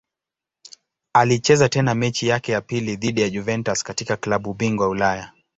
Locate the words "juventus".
3.29-3.83